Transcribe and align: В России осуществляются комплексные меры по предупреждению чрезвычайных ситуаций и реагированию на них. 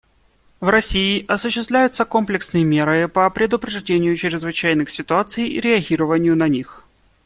В 0.61 0.67
России 0.67 1.23
осуществляются 1.27 2.05
комплексные 2.05 2.63
меры 2.63 3.07
по 3.07 3.29
предупреждению 3.29 4.15
чрезвычайных 4.15 4.89
ситуаций 4.89 5.47
и 5.47 5.61
реагированию 5.61 6.35
на 6.35 6.47
них. 6.47 6.85